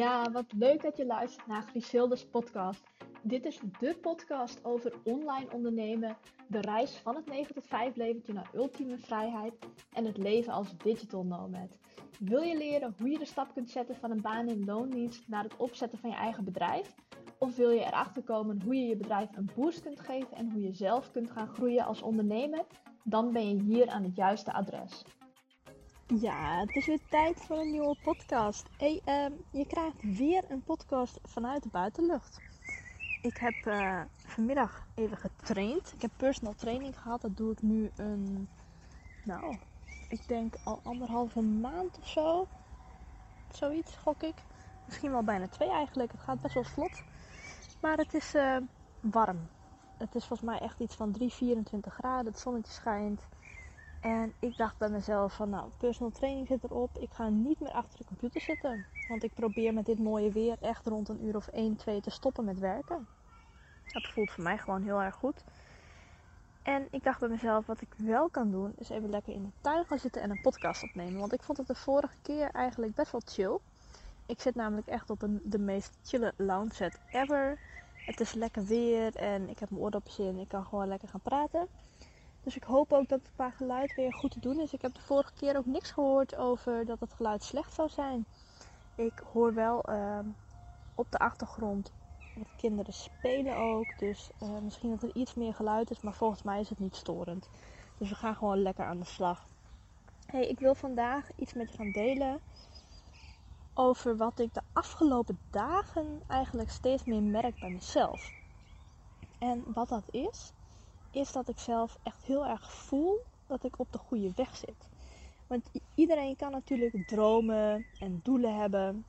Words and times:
Ja, 0.00 0.30
wat 0.30 0.52
leuk 0.52 0.82
dat 0.82 0.96
je 0.96 1.06
luistert 1.06 1.46
naar 1.46 1.62
Griselda's 1.62 2.26
podcast. 2.26 2.82
Dit 3.22 3.44
is 3.44 3.60
de 3.78 3.96
podcast 4.00 4.64
over 4.64 4.92
online 5.04 5.52
ondernemen, 5.52 6.16
de 6.46 6.60
reis 6.60 6.96
van 6.96 7.14
het 7.14 7.26
9 7.26 7.54
tot 7.54 7.66
5 7.66 7.96
leventje 7.96 8.32
naar 8.32 8.50
ultieme 8.54 8.98
vrijheid 8.98 9.54
en 9.92 10.04
het 10.04 10.16
leven 10.16 10.52
als 10.52 10.76
digital 10.76 11.24
nomad. 11.24 11.76
Wil 12.18 12.42
je 12.42 12.56
leren 12.56 12.94
hoe 12.98 13.10
je 13.10 13.18
de 13.18 13.24
stap 13.24 13.54
kunt 13.54 13.70
zetten 13.70 13.96
van 13.96 14.10
een 14.10 14.20
baan 14.20 14.48
in 14.48 14.64
loondienst 14.64 15.28
naar 15.28 15.42
het 15.42 15.56
opzetten 15.56 15.98
van 15.98 16.10
je 16.10 16.16
eigen 16.16 16.44
bedrijf? 16.44 16.94
Of 17.38 17.56
wil 17.56 17.70
je 17.70 17.84
erachter 17.84 18.22
komen 18.22 18.62
hoe 18.62 18.74
je 18.74 18.86
je 18.86 18.96
bedrijf 18.96 19.36
een 19.36 19.50
boost 19.54 19.82
kunt 19.82 20.00
geven 20.00 20.36
en 20.36 20.50
hoe 20.50 20.62
je 20.62 20.72
zelf 20.72 21.10
kunt 21.10 21.30
gaan 21.30 21.48
groeien 21.48 21.84
als 21.84 22.02
ondernemer? 22.02 22.64
Dan 23.04 23.32
ben 23.32 23.48
je 23.48 23.62
hier 23.62 23.88
aan 23.88 24.02
het 24.02 24.16
juiste 24.16 24.52
adres. 24.52 25.04
Ja, 26.18 26.58
het 26.58 26.76
is 26.76 26.86
weer 26.86 27.00
tijd 27.08 27.40
voor 27.40 27.56
een 27.56 27.70
nieuwe 27.70 27.96
podcast. 28.02 28.68
Hey, 28.76 29.00
ehm, 29.04 29.32
je 29.50 29.66
krijgt 29.66 30.16
weer 30.16 30.44
een 30.48 30.62
podcast 30.62 31.18
vanuit 31.22 31.62
de 31.62 31.68
buitenlucht. 31.68 32.40
Ik 33.22 33.36
heb 33.36 33.54
uh, 33.66 34.00
vanmiddag 34.16 34.86
even 34.94 35.16
getraind. 35.16 35.92
Ik 35.94 36.02
heb 36.02 36.10
personal 36.16 36.54
training 36.54 36.98
gehad. 36.98 37.20
Dat 37.20 37.36
doe 37.36 37.52
ik 37.52 37.62
nu 37.62 37.90
een, 37.96 38.48
nou, 39.24 39.56
ik 40.08 40.28
denk 40.28 40.54
al 40.64 40.80
anderhalve 40.82 41.40
maand 41.40 41.98
of 41.98 42.08
zo. 42.08 42.46
Zoiets, 43.52 43.96
gok 43.96 44.22
ik. 44.22 44.36
Misschien 44.86 45.10
wel 45.10 45.24
bijna 45.24 45.48
twee 45.48 45.70
eigenlijk. 45.70 46.12
Het 46.12 46.20
gaat 46.20 46.40
best 46.40 46.54
wel 46.54 46.64
vlot. 46.64 47.02
Maar 47.80 47.96
het 47.96 48.14
is 48.14 48.34
uh, 48.34 48.56
warm. 49.00 49.48
Het 49.96 50.14
is 50.14 50.24
volgens 50.24 50.50
mij 50.50 50.58
echt 50.58 50.80
iets 50.80 50.94
van 50.94 51.12
3, 51.12 51.32
24 51.32 51.94
graden. 51.94 52.32
Het 52.32 52.40
zonnetje 52.40 52.72
schijnt. 52.72 53.22
En 54.00 54.32
ik 54.38 54.56
dacht 54.56 54.78
bij 54.78 54.88
mezelf 54.88 55.34
van 55.34 55.50
nou, 55.50 55.70
personal 55.78 56.10
training 56.10 56.46
zit 56.46 56.64
erop. 56.64 56.98
Ik 56.98 57.10
ga 57.12 57.28
niet 57.28 57.60
meer 57.60 57.72
achter 57.72 57.98
de 57.98 58.04
computer 58.04 58.40
zitten. 58.40 58.86
Want 59.08 59.22
ik 59.22 59.34
probeer 59.34 59.74
met 59.74 59.86
dit 59.86 59.98
mooie 59.98 60.30
weer 60.30 60.56
echt 60.60 60.86
rond 60.86 61.08
een 61.08 61.24
uur 61.24 61.36
of 61.36 61.46
1, 61.48 61.76
2 61.76 62.00
te 62.00 62.10
stoppen 62.10 62.44
met 62.44 62.58
werken. 62.58 63.06
Dat 63.92 64.06
voelt 64.06 64.30
voor 64.30 64.44
mij 64.44 64.58
gewoon 64.58 64.82
heel 64.82 65.02
erg 65.02 65.14
goed. 65.14 65.44
En 66.62 66.88
ik 66.90 67.02
dacht 67.02 67.20
bij 67.20 67.28
mezelf, 67.28 67.66
wat 67.66 67.80
ik 67.80 67.88
wel 67.96 68.28
kan 68.28 68.50
doen, 68.50 68.72
is 68.76 68.88
even 68.88 69.10
lekker 69.10 69.32
in 69.32 69.42
de 69.42 69.50
tuin 69.60 69.84
gaan 69.84 69.98
zitten 69.98 70.22
en 70.22 70.30
een 70.30 70.40
podcast 70.40 70.82
opnemen. 70.82 71.20
Want 71.20 71.32
ik 71.32 71.42
vond 71.42 71.58
het 71.58 71.66
de 71.66 71.74
vorige 71.74 72.16
keer 72.22 72.50
eigenlijk 72.50 72.94
best 72.94 73.12
wel 73.12 73.22
chill. 73.24 73.58
Ik 74.26 74.40
zit 74.40 74.54
namelijk 74.54 74.86
echt 74.86 75.10
op 75.10 75.28
de 75.42 75.58
meest 75.58 75.98
chille 76.02 76.32
lounge 76.36 76.74
set 76.74 77.00
ever. 77.10 77.58
Het 77.94 78.20
is 78.20 78.32
lekker 78.32 78.64
weer 78.64 79.16
en 79.16 79.48
ik 79.48 79.58
heb 79.58 79.70
mijn 79.70 79.82
oordopjes 79.82 80.18
in. 80.18 80.38
Ik 80.38 80.48
kan 80.48 80.64
gewoon 80.64 80.88
lekker 80.88 81.08
gaan 81.08 81.20
praten. 81.20 81.68
Dus 82.42 82.56
ik 82.56 82.62
hoop 82.62 82.92
ook 82.92 83.08
dat 83.08 83.20
het 83.20 83.30
qua 83.34 83.50
geluid 83.50 83.94
weer 83.94 84.12
goed 84.12 84.30
te 84.30 84.40
doen 84.40 84.60
is. 84.60 84.72
Ik 84.72 84.82
heb 84.82 84.94
de 84.94 85.00
vorige 85.00 85.32
keer 85.32 85.56
ook 85.56 85.66
niks 85.66 85.90
gehoord 85.90 86.36
over 86.36 86.84
dat 86.86 87.00
het 87.00 87.12
geluid 87.12 87.42
slecht 87.42 87.74
zou 87.74 87.88
zijn. 87.88 88.26
Ik 88.94 89.22
hoor 89.32 89.54
wel 89.54 89.90
uh, 89.90 90.18
op 90.94 91.10
de 91.10 91.18
achtergrond 91.18 91.92
wat 92.34 92.56
kinderen 92.56 92.92
spelen 92.92 93.56
ook. 93.56 93.98
Dus 93.98 94.30
uh, 94.42 94.58
misschien 94.62 94.90
dat 94.90 95.02
er 95.02 95.14
iets 95.14 95.34
meer 95.34 95.54
geluid 95.54 95.90
is, 95.90 96.00
maar 96.00 96.14
volgens 96.14 96.42
mij 96.42 96.60
is 96.60 96.68
het 96.68 96.78
niet 96.78 96.96
storend. 96.96 97.48
Dus 97.98 98.08
we 98.08 98.14
gaan 98.14 98.36
gewoon 98.36 98.62
lekker 98.62 98.84
aan 98.84 98.98
de 98.98 99.04
slag. 99.04 99.46
Hey, 100.26 100.46
ik 100.46 100.58
wil 100.58 100.74
vandaag 100.74 101.28
iets 101.36 101.52
met 101.52 101.70
je 101.70 101.76
gaan 101.76 101.90
delen 101.90 102.40
over 103.74 104.16
wat 104.16 104.38
ik 104.38 104.54
de 104.54 104.62
afgelopen 104.72 105.38
dagen 105.50 106.22
eigenlijk 106.26 106.70
steeds 106.70 107.04
meer 107.04 107.22
merk 107.22 107.60
bij 107.60 107.70
mezelf. 107.70 108.32
En 109.38 109.64
wat 109.72 109.88
dat 109.88 110.04
is, 110.10 110.52
is 111.10 111.32
dat 111.32 111.48
ik 111.48 111.58
zelf 111.58 111.98
echt 112.02 112.24
heel 112.24 112.46
erg 112.46 112.72
voel 112.72 113.18
dat 113.46 113.64
ik 113.64 113.78
op 113.78 113.92
de 113.92 113.98
goede 113.98 114.32
weg 114.36 114.56
zit. 114.56 114.88
Want 115.46 115.70
iedereen 115.94 116.36
kan 116.36 116.50
natuurlijk 116.50 117.08
dromen 117.08 117.86
en 117.98 118.20
doelen 118.22 118.56
hebben. 118.56 119.04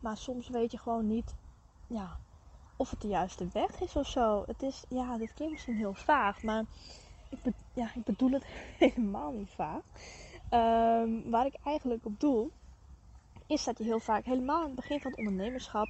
Maar 0.00 0.16
soms 0.16 0.48
weet 0.48 0.70
je 0.70 0.78
gewoon 0.78 1.06
niet 1.06 1.34
ja, 1.86 2.16
of 2.76 2.90
het 2.90 3.00
de 3.00 3.08
juiste 3.08 3.48
weg 3.52 3.80
is 3.80 3.96
of 3.96 4.06
zo. 4.06 4.42
Het 4.46 4.62
is, 4.62 4.84
ja, 4.88 5.18
dit 5.18 5.34
klinkt 5.34 5.52
misschien 5.52 5.76
heel 5.76 5.94
vaag, 5.94 6.42
maar 6.42 6.64
ik, 7.28 7.38
ja, 7.74 7.90
ik 7.94 8.04
bedoel 8.04 8.30
het 8.30 8.44
helemaal 8.78 9.32
niet 9.32 9.50
vaag. 9.50 9.82
Um, 10.50 11.30
waar 11.30 11.46
ik 11.46 11.54
eigenlijk 11.64 12.04
op 12.04 12.20
doel, 12.20 12.50
is 13.46 13.64
dat 13.64 13.78
je 13.78 13.84
heel 13.84 14.00
vaak, 14.00 14.24
helemaal 14.24 14.60
aan 14.60 14.66
het 14.66 14.74
begin 14.74 15.00
van 15.00 15.10
het 15.10 15.20
ondernemerschap, 15.20 15.88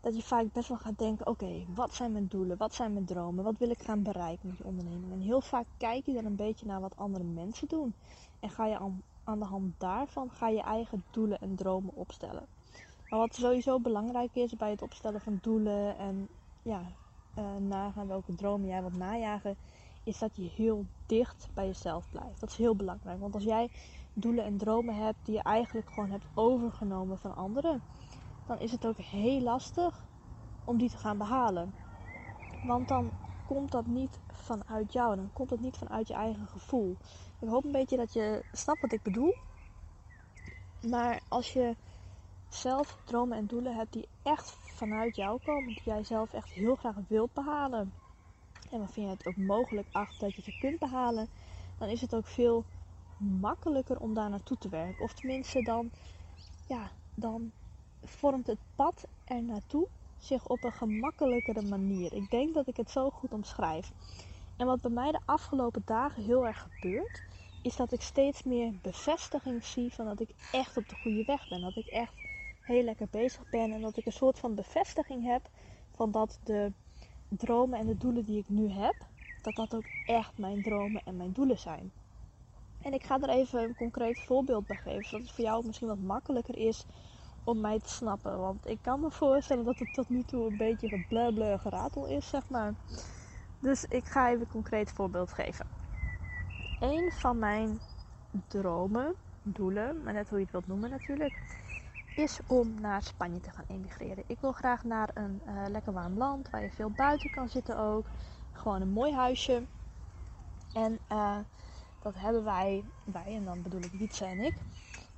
dat 0.00 0.16
je 0.16 0.22
vaak 0.22 0.52
best 0.52 0.68
wel 0.68 0.78
gaat 0.78 0.98
denken: 0.98 1.26
oké, 1.26 1.64
wat 1.74 1.94
zijn 1.94 2.12
mijn 2.12 2.26
doelen? 2.26 2.56
Wat 2.56 2.74
zijn 2.74 2.92
mijn 2.92 3.04
dromen? 3.04 3.44
Wat 3.44 3.58
wil 3.58 3.70
ik 3.70 3.82
gaan 3.82 4.02
bereiken 4.02 4.48
met 4.48 4.58
je 4.58 4.64
onderneming? 4.64 5.12
En 5.12 5.20
heel 5.20 5.40
vaak 5.40 5.66
kijk 5.76 6.06
je 6.06 6.12
dan 6.12 6.24
een 6.24 6.36
beetje 6.36 6.66
naar 6.66 6.80
wat 6.80 6.96
andere 6.96 7.24
mensen 7.24 7.68
doen. 7.68 7.94
En 8.40 8.50
ga 8.50 8.66
je 8.66 8.78
aan, 9.24 9.38
de 9.38 9.44
hand 9.44 9.74
daarvan 9.78 10.30
ga 10.30 10.48
je 10.48 10.62
eigen 10.62 11.04
doelen 11.10 11.40
en 11.40 11.54
dromen 11.54 11.94
opstellen. 11.94 12.46
Maar 13.08 13.18
wat 13.18 13.34
sowieso 13.34 13.80
belangrijk 13.80 14.34
is 14.34 14.56
bij 14.56 14.70
het 14.70 14.82
opstellen 14.82 15.20
van 15.20 15.38
doelen 15.42 15.98
en 15.98 16.28
ja, 16.62 16.82
uh, 17.38 17.56
nagaan 17.56 18.06
welke 18.06 18.34
dromen 18.34 18.68
jij 18.68 18.80
wilt 18.80 18.96
najagen, 18.96 19.56
is 20.04 20.18
dat 20.18 20.36
je 20.36 20.50
heel 20.54 20.84
dicht 21.06 21.48
bij 21.54 21.66
jezelf 21.66 22.10
blijft. 22.10 22.40
Dat 22.40 22.48
is 22.48 22.56
heel 22.56 22.76
belangrijk. 22.76 23.20
Want 23.20 23.34
als 23.34 23.44
jij 23.44 23.70
doelen 24.12 24.44
en 24.44 24.56
dromen 24.56 24.94
hebt 24.94 25.18
die 25.24 25.34
je 25.34 25.42
eigenlijk 25.42 25.90
gewoon 25.90 26.10
hebt 26.10 26.24
overgenomen 26.34 27.18
van 27.18 27.36
anderen, 27.36 27.82
dan 28.46 28.58
is 28.58 28.72
het 28.72 28.86
ook 28.86 28.96
heel 28.96 29.40
lastig 29.40 30.04
om 30.64 30.78
die 30.78 30.90
te 30.90 30.96
gaan 30.96 31.18
behalen. 31.18 31.74
Want 32.66 32.88
dan 32.88 33.10
komt 33.46 33.70
dat 33.70 33.86
niet 33.86 34.18
vanuit 34.32 34.92
jou, 34.92 35.16
dan 35.16 35.30
komt 35.32 35.48
dat 35.48 35.60
niet 35.60 35.76
vanuit 35.76 36.08
je 36.08 36.14
eigen 36.14 36.46
gevoel. 36.46 36.96
Ik 37.38 37.48
hoop 37.48 37.64
een 37.64 37.72
beetje 37.72 37.96
dat 37.96 38.12
je 38.12 38.44
snapt 38.52 38.80
wat 38.80 38.92
ik 38.92 39.02
bedoel. 39.02 39.34
Maar 40.88 41.20
als 41.28 41.52
je 41.52 41.76
zelf 42.48 42.98
dromen 43.04 43.38
en 43.38 43.46
doelen 43.46 43.76
hebt 43.76 43.92
die 43.92 44.08
echt 44.22 44.50
vanuit 44.50 45.16
jou 45.16 45.40
komen, 45.44 45.66
die 45.66 45.82
jij 45.84 46.04
zelf 46.04 46.32
echt 46.32 46.48
heel 46.48 46.74
graag 46.74 46.96
wilt 47.08 47.32
behalen, 47.32 47.92
en 48.70 48.78
waarvan 48.78 49.02
je 49.02 49.08
het 49.08 49.26
ook 49.26 49.36
mogelijk 49.36 49.88
acht 49.92 50.20
dat 50.20 50.34
je 50.34 50.42
ze 50.42 50.58
kunt 50.58 50.78
behalen, 50.78 51.28
dan 51.78 51.88
is 51.88 52.00
het 52.00 52.14
ook 52.14 52.26
veel 52.26 52.64
makkelijker 53.16 54.00
om 54.00 54.14
daar 54.14 54.30
naartoe 54.30 54.58
te 54.58 54.68
werken. 54.68 55.04
Of 55.04 55.12
tenminste, 55.12 55.62
dan, 55.62 55.90
ja, 56.66 56.90
dan 57.14 57.52
vormt 58.04 58.46
het 58.46 58.58
pad 58.74 59.06
er 59.24 59.42
naartoe 59.42 59.86
zich 60.18 60.46
op 60.46 60.64
een 60.64 60.72
gemakkelijkere 60.72 61.62
manier. 61.62 62.12
Ik 62.12 62.30
denk 62.30 62.54
dat 62.54 62.66
ik 62.66 62.76
het 62.76 62.90
zo 62.90 63.10
goed 63.10 63.32
omschrijf. 63.32 63.92
En 64.56 64.66
wat 64.66 64.80
bij 64.80 64.90
mij 64.90 65.12
de 65.12 65.20
afgelopen 65.24 65.82
dagen 65.84 66.22
heel 66.22 66.46
erg 66.46 66.68
gebeurt, 66.70 67.22
is 67.62 67.76
dat 67.76 67.92
ik 67.92 68.00
steeds 68.00 68.42
meer 68.42 68.72
bevestiging 68.82 69.64
zie 69.64 69.92
van 69.92 70.04
dat 70.04 70.20
ik 70.20 70.30
echt 70.52 70.76
op 70.76 70.88
de 70.88 70.94
goede 70.94 71.24
weg 71.24 71.48
ben. 71.48 71.60
Dat 71.60 71.76
ik 71.76 71.86
echt 71.86 72.12
heel 72.60 72.82
lekker 72.82 73.06
bezig 73.10 73.50
ben 73.50 73.72
en 73.72 73.80
dat 73.80 73.96
ik 73.96 74.06
een 74.06 74.12
soort 74.12 74.38
van 74.38 74.54
bevestiging 74.54 75.24
heb 75.24 75.50
van 75.94 76.10
dat 76.10 76.38
de 76.44 76.72
dromen 77.28 77.78
en 77.78 77.86
de 77.86 77.96
doelen 77.96 78.24
die 78.24 78.38
ik 78.38 78.48
nu 78.48 78.70
heb, 78.70 78.94
dat 79.42 79.54
dat 79.54 79.74
ook 79.74 79.86
echt 80.06 80.38
mijn 80.38 80.62
dromen 80.62 81.02
en 81.04 81.16
mijn 81.16 81.32
doelen 81.32 81.58
zijn. 81.58 81.92
En 82.82 82.92
ik 82.92 83.02
ga 83.02 83.20
er 83.20 83.28
even 83.28 83.62
een 83.62 83.74
concreet 83.74 84.18
voorbeeld 84.18 84.66
bij 84.66 84.76
geven, 84.76 85.04
zodat 85.04 85.26
het 85.26 85.34
voor 85.34 85.44
jou 85.44 85.66
misschien 85.66 85.88
wat 85.88 85.98
makkelijker 85.98 86.56
is 86.56 86.84
om 87.44 87.60
mij 87.60 87.78
te 87.80 87.88
snappen. 87.88 88.38
Want 88.38 88.66
ik 88.66 88.78
kan 88.82 89.00
me 89.00 89.10
voorstellen 89.10 89.64
dat 89.64 89.78
het 89.78 89.92
tot 89.92 90.08
nu 90.08 90.22
toe 90.22 90.46
een 90.46 90.56
beetje 90.56 90.88
geblabla 90.88 91.56
geratel 91.56 92.06
is, 92.06 92.28
zeg 92.28 92.48
maar. 92.48 92.74
Dus 93.58 93.84
ik 93.84 94.04
ga 94.04 94.28
even 94.28 94.40
een 94.40 94.48
concreet 94.48 94.92
voorbeeld 94.92 95.32
geven. 95.32 95.66
Een 96.78 97.10
van 97.12 97.38
mijn 97.38 97.80
dromen, 98.48 99.14
doelen, 99.42 100.02
maar 100.02 100.12
net 100.12 100.28
hoe 100.28 100.38
je 100.38 100.44
het 100.44 100.52
wilt 100.52 100.66
noemen 100.66 100.90
natuurlijk, 100.90 101.34
is 102.14 102.40
om 102.46 102.80
naar 102.80 103.02
Spanje 103.02 103.40
te 103.40 103.50
gaan 103.50 103.64
emigreren. 103.68 104.24
Ik 104.26 104.40
wil 104.40 104.52
graag 104.52 104.84
naar 104.84 105.10
een 105.14 105.42
uh, 105.46 105.64
lekker 105.68 105.92
warm 105.92 106.16
land 106.16 106.50
waar 106.50 106.62
je 106.62 106.70
veel 106.70 106.90
buiten 106.90 107.30
kan 107.30 107.48
zitten 107.48 107.78
ook. 107.78 108.06
Gewoon 108.52 108.80
een 108.80 108.92
mooi 108.92 109.12
huisje. 109.12 109.66
En 110.72 110.98
uh, 111.08 111.38
dat 111.98 112.14
hebben 112.16 112.44
wij, 112.44 112.84
wij 113.04 113.34
en 113.34 113.44
dan 113.44 113.62
bedoel 113.62 113.80
ik 113.80 113.92
Wietse 113.92 114.24
en 114.24 114.40
ik, 114.40 114.54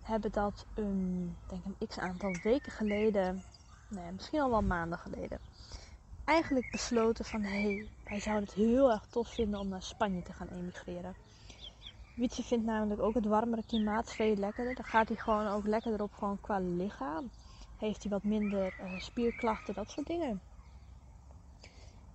hebben 0.03 0.33
dat 0.33 0.67
een, 0.75 1.37
denk 1.47 1.65
een 1.65 1.87
x 1.89 1.99
aantal 1.99 2.37
weken 2.43 2.73
geleden, 2.73 3.43
nee, 3.89 4.13
misschien 4.13 4.41
al 4.41 4.51
wel 4.51 4.63
maanden 4.63 4.99
geleden, 4.99 5.39
eigenlijk 6.25 6.71
besloten 6.71 7.25
van 7.25 7.43
hé, 7.43 7.63
hey, 7.63 7.89
wij 8.05 8.21
zouden 8.21 8.45
het 8.45 8.55
heel 8.55 8.91
erg 8.91 9.07
tof 9.11 9.29
vinden 9.29 9.61
om 9.61 9.69
naar 9.69 9.83
Spanje 9.83 10.23
te 10.23 10.33
gaan 10.33 10.49
emigreren. 10.49 11.15
Wietse 12.15 12.43
vindt 12.43 12.65
namelijk 12.65 13.01
ook 13.01 13.15
het 13.15 13.27
warmere 13.27 13.63
klimaat 13.67 14.13
veel 14.13 14.37
lekkerder. 14.37 14.75
Dan 14.75 14.85
gaat 14.85 15.09
hij 15.09 15.17
gewoon 15.17 15.47
ook 15.47 15.67
lekkerder 15.67 16.03
op 16.03 16.13
gewoon 16.13 16.41
qua 16.41 16.59
lichaam. 16.59 17.31
Heeft 17.79 18.03
hij 18.03 18.13
wat 18.13 18.23
minder 18.23 18.75
uh, 18.81 18.99
spierklachten, 19.01 19.75
dat 19.75 19.91
soort 19.91 20.07
dingen. 20.07 20.41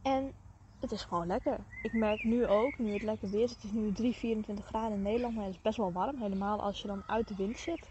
En 0.01 0.33
het 0.79 0.91
is 0.91 1.03
gewoon 1.03 1.27
lekker. 1.27 1.59
Ik 1.81 1.93
merk 1.93 2.23
nu 2.23 2.47
ook, 2.47 2.77
nu 2.77 2.93
het 2.93 3.03
lekker 3.03 3.29
weer 3.29 3.43
is, 3.43 3.51
het 3.51 3.63
is 3.63 3.71
nu 3.71 3.91
3, 3.91 4.13
24 4.13 4.65
graden 4.65 4.91
in 4.91 5.01
Nederland, 5.01 5.35
maar 5.35 5.45
het 5.45 5.53
is 5.53 5.61
best 5.61 5.77
wel 5.77 5.91
warm. 5.91 6.21
Helemaal 6.21 6.61
als 6.61 6.81
je 6.81 6.87
dan 6.87 7.03
uit 7.07 7.27
de 7.27 7.35
wind 7.35 7.57
zit. 7.57 7.89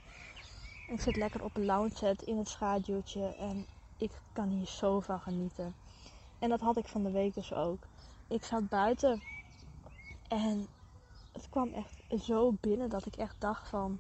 Ik 0.89 1.01
zit 1.01 1.17
lekker 1.17 1.45
op 1.45 1.57
een 1.57 1.65
lounge 1.65 1.97
set 1.97 2.23
in 2.23 2.39
het 2.39 2.49
schaduwtje 2.49 3.35
en 3.35 3.67
ik 3.97 4.11
kan 4.33 4.49
hier 4.49 4.67
zo 4.67 5.01
van 5.01 5.21
genieten. 5.21 5.75
En 6.39 6.49
dat 6.49 6.61
had 6.61 6.77
ik 6.77 6.89
van 6.89 7.03
de 7.03 7.11
week 7.11 7.35
dus 7.35 7.53
ook. 7.53 7.79
Ik 8.29 8.45
zat 8.45 8.69
buiten 8.69 9.23
en 10.29 10.67
het 11.33 11.49
kwam 11.51 11.73
echt 11.73 12.23
zo 12.23 12.55
binnen 12.61 12.89
dat 12.89 13.07
ik 13.07 13.17
echt 13.17 13.35
dacht 13.39 13.69
van... 13.69 13.99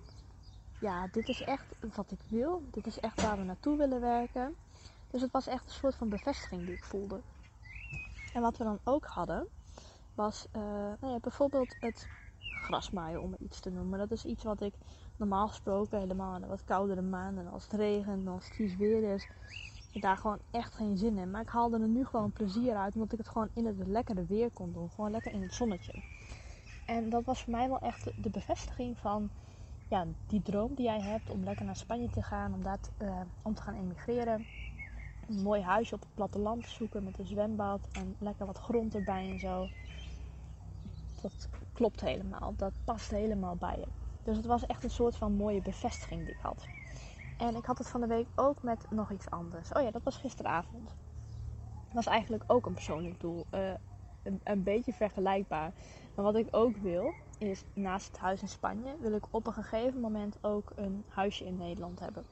ja, 0.81 1.09
dit 1.13 1.29
is 1.29 1.43
echt 1.43 1.65
wat 1.95 2.11
ik 2.11 2.21
wil. 2.29 2.63
Dit 2.71 2.87
is 2.87 3.01
echt 3.01 3.23
waar 3.23 3.39
we 3.39 3.45
naartoe 3.45 3.77
willen 3.77 4.01
werken. 4.01 4.57
Dus 5.11 5.21
het 5.21 5.33
was 5.33 5.47
echt 5.47 5.65
een 5.65 5.73
soort 5.73 5.95
van 5.95 6.09
bevestiging 6.09 6.67
die 6.67 6.75
ik 6.75 6.85
voelde. 6.85 7.21
En 8.37 8.43
wat 8.43 8.57
we 8.57 8.65
dan 8.65 8.79
ook 8.85 9.05
hadden, 9.05 9.47
was 10.15 10.47
uh, 10.57 10.63
nou 11.01 11.13
ja, 11.13 11.19
bijvoorbeeld 11.21 11.77
het 11.81 12.09
grasmaaien, 12.49 13.23
om 13.23 13.35
iets 13.39 13.61
te 13.61 13.71
noemen. 13.71 13.99
Dat 13.99 14.11
is 14.11 14.25
iets 14.25 14.45
wat 14.45 14.61
ik 14.61 14.75
normaal 15.17 15.49
gesproken 15.49 15.99
helemaal 15.99 16.35
in 16.35 16.41
de 16.41 16.47
wat 16.47 16.65
koudere 16.65 17.03
maanden, 17.03 17.51
als 17.51 17.63
het 17.63 17.73
regent, 17.73 18.29
als 18.29 18.45
het 18.45 18.55
vies 18.55 18.77
weer 18.77 19.15
is, 19.15 19.27
daar 19.93 20.17
gewoon 20.17 20.39
echt 20.51 20.75
geen 20.75 20.97
zin 20.97 21.19
in. 21.19 21.31
Maar 21.31 21.41
ik 21.41 21.49
haalde 21.49 21.81
er 21.81 21.89
nu 21.89 22.05
gewoon 22.05 22.33
plezier 22.33 22.77
uit, 22.77 22.95
omdat 22.95 23.13
ik 23.13 23.19
het 23.19 23.29
gewoon 23.29 23.49
in 23.55 23.67
het 23.67 23.87
lekkere 23.87 24.25
weer 24.25 24.51
kon 24.51 24.73
doen. 24.73 24.91
Gewoon 24.91 25.11
lekker 25.11 25.33
in 25.33 25.43
het 25.43 25.55
zonnetje. 25.55 25.93
En 26.85 27.11
dat 27.11 27.25
was 27.25 27.43
voor 27.43 27.53
mij 27.53 27.69
wel 27.69 27.81
echt 27.81 28.11
de 28.17 28.31
bevestiging 28.31 28.99
van 28.99 29.31
ja, 29.89 30.07
die 30.27 30.43
droom 30.43 30.75
die 30.75 30.85
jij 30.85 31.01
hebt 31.01 31.31
om 31.31 31.45
lekker 31.45 31.65
naar 31.65 31.77
Spanje 31.77 32.09
te 32.11 32.23
gaan, 32.23 32.55
om 32.55 32.63
daar 32.63 32.79
uh, 33.03 33.21
om 33.43 33.55
te 33.55 33.63
gaan 33.63 33.75
emigreren. 33.75 34.47
Een 35.29 35.43
mooi 35.43 35.63
huisje 35.63 35.95
op 35.95 36.01
het 36.01 36.15
platteland 36.15 36.63
te 36.63 36.69
zoeken 36.69 37.05
met 37.05 37.19
een 37.19 37.27
zwembad 37.27 37.89
en 37.93 38.17
lekker 38.19 38.47
wat 38.47 38.59
grond 38.59 38.95
erbij 38.95 39.31
en 39.31 39.39
zo. 39.39 39.69
Dat 41.23 41.49
klopt 41.73 42.01
helemaal. 42.01 42.55
Dat 42.57 42.73
past 42.85 43.11
helemaal 43.11 43.57
bij 43.57 43.79
je. 43.79 43.87
Dus 44.23 44.37
het 44.37 44.47
was 44.47 44.67
echt 44.67 44.85
een 44.85 44.91
soort 44.91 45.17
van 45.17 45.33
mooie 45.33 45.63
bevestiging 45.63 46.25
die 46.25 46.35
ik 46.35 46.41
had. 46.41 46.67
En 47.37 47.57
ik 47.57 47.65
had 47.65 47.79
het 47.79 47.89
van 47.89 48.01
de 48.01 48.07
week 48.07 48.27
ook 48.35 48.63
met 48.63 48.87
nog 48.91 49.11
iets 49.11 49.31
anders. 49.31 49.73
Oh 49.73 49.83
ja, 49.83 49.91
dat 49.91 50.03
was 50.03 50.17
gisteravond. 50.17 50.89
Dat 51.85 52.05
was 52.05 52.07
eigenlijk 52.07 52.45
ook 52.47 52.67
een 52.67 52.75
persoonlijk 52.75 53.21
doel. 53.21 53.47
Uh, 53.55 53.71
een, 54.23 54.41
een, 54.45 54.63
beetje 54.63 54.93
vergelijkbaar. 54.93 55.73
Maar 56.15 56.25
wat 56.25 56.37
ik 56.37 56.49
ook 56.51 56.77
wil, 56.77 57.15
is 57.39 57.65
naast 57.75 58.07
het 58.07 58.19
huis 58.19 58.43
in 58.43 58.49
Spanje, 58.49 58.97
wil 59.01 59.13
ik 59.13 59.25
op 59.31 59.47
een 59.47 59.53
gegeven 59.53 60.01
moment 60.01 60.39
ook 60.41 60.73
een 60.75 61.05
huisje 61.09 61.45
in 61.45 61.57
Nederland 61.57 62.01
hebben. 62.01 62.25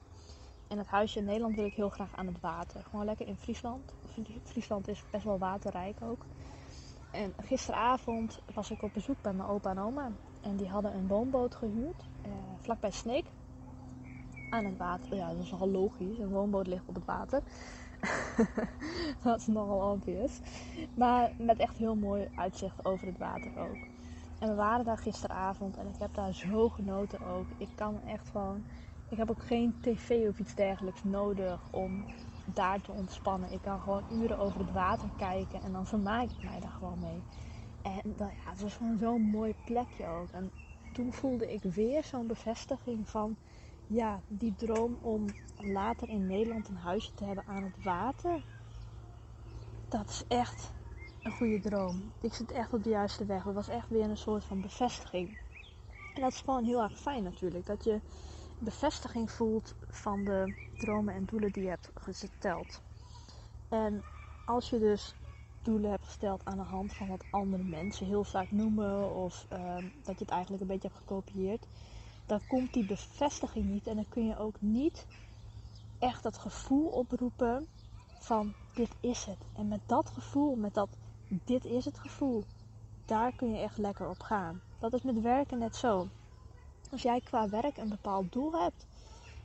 En 0.68 0.78
het 0.78 0.86
huisje 0.86 1.18
in 1.18 1.24
Nederland 1.24 1.56
wil 1.56 1.64
ik 1.64 1.74
heel 1.74 1.88
graag 1.88 2.16
aan 2.16 2.26
het 2.26 2.40
water. 2.40 2.84
Gewoon 2.90 3.04
lekker 3.04 3.26
in 3.26 3.36
Friesland. 3.36 3.92
Friesland 4.42 4.88
is 4.88 5.04
best 5.10 5.24
wel 5.24 5.38
waterrijk 5.38 6.02
ook. 6.02 6.24
En 7.10 7.34
gisteravond 7.42 8.40
was 8.54 8.70
ik 8.70 8.82
op 8.82 8.92
bezoek 8.92 9.16
bij 9.22 9.32
mijn 9.32 9.48
opa 9.48 9.70
en 9.70 9.78
oma. 9.78 10.10
En 10.40 10.56
die 10.56 10.68
hadden 10.68 10.94
een 10.94 11.06
woonboot 11.06 11.54
gehuurd, 11.54 12.04
eh, 12.22 12.30
vlakbij 12.60 12.90
Sneek. 12.90 13.26
Aan 14.50 14.64
het 14.64 14.76
water. 14.76 15.16
Ja, 15.16 15.28
dat 15.32 15.42
is 15.42 15.50
nogal 15.50 15.70
logisch. 15.70 16.18
Een 16.18 16.28
woonboot 16.28 16.66
ligt 16.66 16.82
op 16.86 16.94
het 16.94 17.04
water. 17.04 17.42
dat 19.22 19.40
is 19.40 19.46
nogal 19.46 19.92
obvious. 19.92 20.40
Maar 20.94 21.32
met 21.38 21.58
echt 21.58 21.76
heel 21.76 21.94
mooi 21.94 22.28
uitzicht 22.34 22.84
over 22.84 23.06
het 23.06 23.18
water 23.18 23.58
ook. 23.58 23.76
En 24.38 24.48
we 24.48 24.54
waren 24.54 24.84
daar 24.84 24.98
gisteravond 24.98 25.76
en 25.76 25.86
ik 25.86 25.98
heb 25.98 26.14
daar 26.14 26.34
zo 26.34 26.68
genoten 26.68 27.20
ook. 27.26 27.46
Ik 27.56 27.68
kan 27.74 28.00
echt 28.06 28.28
gewoon. 28.28 28.64
Ik 29.14 29.20
heb 29.20 29.30
ook 29.30 29.46
geen 29.46 29.74
tv 29.80 30.28
of 30.28 30.38
iets 30.38 30.54
dergelijks 30.54 31.02
nodig 31.02 31.60
om 31.70 32.04
daar 32.44 32.80
te 32.80 32.92
ontspannen. 32.92 33.52
Ik 33.52 33.62
kan 33.62 33.80
gewoon 33.80 34.02
uren 34.10 34.38
over 34.38 34.60
het 34.60 34.72
water 34.72 35.08
kijken 35.16 35.62
en 35.62 35.72
dan 35.72 35.86
vermaak 35.86 36.24
ik 36.24 36.42
mij 36.42 36.60
daar 36.60 36.70
gewoon 36.70 36.98
mee. 36.98 37.22
En 37.82 38.14
ja, 38.16 38.50
het 38.50 38.60
was 38.60 38.74
gewoon 38.74 38.98
zo'n 38.98 39.22
mooi 39.22 39.54
plekje 39.64 40.06
ook. 40.06 40.28
En 40.30 40.50
toen 40.92 41.12
voelde 41.12 41.52
ik 41.52 41.62
weer 41.62 42.04
zo'n 42.04 42.26
bevestiging 42.26 43.08
van 43.08 43.36
ja, 43.86 44.20
die 44.26 44.54
droom 44.56 44.98
om 45.02 45.26
later 45.56 46.08
in 46.08 46.26
Nederland 46.26 46.68
een 46.68 46.76
huisje 46.76 47.14
te 47.14 47.24
hebben 47.24 47.44
aan 47.46 47.62
het 47.62 47.84
water. 47.84 48.42
Dat 49.88 50.08
is 50.08 50.24
echt 50.28 50.70
een 51.22 51.32
goede 51.32 51.60
droom. 51.60 52.12
Ik 52.20 52.34
zit 52.34 52.50
echt 52.50 52.72
op 52.72 52.82
de 52.82 52.90
juiste 52.90 53.24
weg. 53.24 53.44
Het 53.44 53.54
was 53.54 53.68
echt 53.68 53.88
weer 53.88 54.10
een 54.10 54.16
soort 54.16 54.44
van 54.44 54.60
bevestiging. 54.60 55.28
En 56.14 56.20
dat 56.20 56.32
is 56.32 56.40
gewoon 56.40 56.64
heel 56.64 56.82
erg 56.82 56.98
fijn 56.98 57.22
natuurlijk. 57.22 57.66
Dat 57.66 57.84
je 57.84 58.00
bevestiging 58.64 59.30
voelt 59.30 59.74
van 59.88 60.24
de 60.24 60.54
dromen 60.76 61.14
en 61.14 61.24
doelen 61.24 61.52
die 61.52 61.62
je 61.62 61.68
hebt 61.68 61.90
gesteld. 61.94 62.82
En 63.68 64.02
als 64.46 64.70
je 64.70 64.78
dus 64.78 65.14
doelen 65.62 65.90
hebt 65.90 66.04
gesteld 66.04 66.44
aan 66.44 66.56
de 66.56 66.62
hand 66.62 66.92
van 66.92 67.08
wat 67.08 67.24
andere 67.30 67.62
mensen 67.62 68.06
heel 68.06 68.24
vaak 68.24 68.50
noemen, 68.50 69.14
of 69.14 69.46
ehm, 69.48 69.84
dat 70.04 70.18
je 70.18 70.24
het 70.24 70.34
eigenlijk 70.34 70.62
een 70.62 70.68
beetje 70.68 70.88
hebt 70.88 71.00
gekopieerd, 71.00 71.66
dan 72.26 72.40
komt 72.48 72.72
die 72.72 72.86
bevestiging 72.86 73.64
niet 73.64 73.86
en 73.86 73.94
dan 73.94 74.08
kun 74.08 74.26
je 74.26 74.38
ook 74.38 74.60
niet 74.60 75.06
echt 75.98 76.22
dat 76.22 76.38
gevoel 76.38 76.86
oproepen 76.86 77.66
van 78.18 78.52
dit 78.74 78.90
is 79.00 79.24
het. 79.24 79.38
En 79.52 79.68
met 79.68 79.80
dat 79.86 80.10
gevoel, 80.10 80.54
met 80.54 80.74
dat 80.74 80.88
dit 81.28 81.64
is 81.64 81.84
het 81.84 81.98
gevoel, 81.98 82.44
daar 83.04 83.32
kun 83.32 83.50
je 83.50 83.58
echt 83.58 83.78
lekker 83.78 84.08
op 84.08 84.20
gaan. 84.20 84.60
Dat 84.78 84.92
is 84.92 85.02
met 85.02 85.20
werken 85.20 85.58
net 85.58 85.76
zo. 85.76 86.08
Als 86.94 87.02
jij 87.02 87.20
qua 87.20 87.48
werk 87.48 87.76
een 87.76 87.88
bepaald 87.88 88.32
doel 88.32 88.52
hebt 88.52 88.86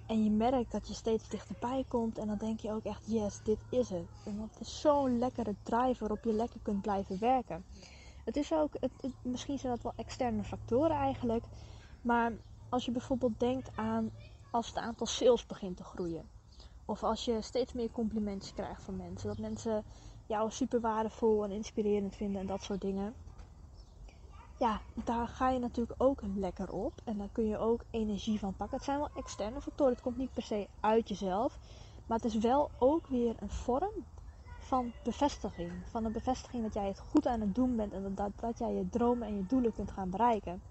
en 0.05 0.23
je 0.23 0.29
merkt 0.29 0.71
dat 0.71 0.87
je 0.87 0.93
steeds 0.93 1.29
dichterbij 1.29 1.85
komt 1.87 2.17
en 2.17 2.27
dan 2.27 2.37
denk 2.37 2.59
je 2.59 2.71
ook 2.71 2.83
echt 2.83 3.01
yes, 3.05 3.39
dit 3.43 3.59
is 3.69 3.89
het. 3.89 4.07
En 4.25 4.37
dat 4.37 4.59
is 4.59 4.81
zo'n 4.81 5.19
lekkere 5.19 5.55
drive 5.63 5.99
waarop 5.99 6.23
je 6.23 6.33
lekker 6.33 6.59
kunt 6.63 6.81
blijven 6.81 7.19
werken. 7.19 7.65
Het 8.25 8.35
is 8.35 8.53
ook, 8.53 8.73
het, 8.79 8.91
misschien 9.21 9.59
zijn 9.59 9.73
dat 9.73 9.83
wel 9.83 9.93
externe 9.95 10.43
factoren 10.43 10.95
eigenlijk, 10.95 11.43
maar 12.01 12.31
als 12.69 12.85
je 12.85 12.91
bijvoorbeeld 12.91 13.39
denkt 13.39 13.69
aan 13.75 14.11
als 14.51 14.67
het 14.67 14.77
aantal 14.77 15.07
sales 15.07 15.45
begint 15.45 15.77
te 15.77 15.83
groeien. 15.83 16.29
Of 16.85 17.03
als 17.03 17.25
je 17.25 17.41
steeds 17.41 17.73
meer 17.73 17.91
complimentjes 17.91 18.53
krijgt 18.53 18.83
van 18.83 18.95
mensen. 18.95 19.27
Dat 19.27 19.39
mensen 19.39 19.83
jou 20.27 20.51
super 20.51 20.79
waardevol 20.79 21.43
en 21.43 21.51
inspirerend 21.51 22.15
vinden 22.15 22.41
en 22.41 22.47
dat 22.47 22.63
soort 22.63 22.81
dingen 22.81 23.13
ja, 24.59 24.81
daar 24.93 25.27
ga 25.27 25.49
je 25.49 25.59
natuurlijk 25.59 26.03
ook 26.03 26.21
lekker 26.35 26.71
op. 26.71 26.93
En 27.03 27.17
daar 27.17 27.29
kun 27.31 27.47
je 27.47 27.57
ook 27.57 27.81
energie 27.89 28.39
van 28.39 28.55
pakken. 28.55 28.77
Het 28.77 28.85
zijn 28.85 28.97
wel 28.97 29.09
externe 29.15 29.61
factoren. 29.61 29.93
Het 29.93 30.01
komt 30.01 30.17
niet 30.17 30.33
per 30.33 30.43
se 30.43 30.67
uit 30.79 31.09
jezelf. 31.09 31.57
Maar 32.05 32.17
het 32.17 32.25
is 32.25 32.37
wel 32.37 32.69
ook 32.77 33.07
weer 33.07 33.35
een 33.39 33.49
vorm 33.49 34.05
van 34.57 34.91
bevestiging. 35.03 35.71
Van 35.85 36.05
een 36.05 36.11
bevestiging 36.11 36.63
dat 36.63 36.73
jij 36.73 36.87
het 36.87 36.99
goed 36.99 37.27
aan 37.27 37.41
het 37.41 37.55
doen 37.55 37.75
bent. 37.75 37.93
En 37.93 38.15
dat, 38.15 38.31
dat 38.35 38.57
jij 38.57 38.73
je 38.73 38.89
dromen 38.89 39.27
en 39.27 39.35
je 39.35 39.45
doelen 39.45 39.73
kunt 39.73 39.91
gaan 39.91 40.09
bereiken. 40.09 40.61